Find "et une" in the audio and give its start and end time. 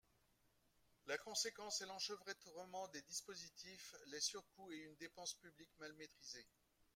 4.71-4.95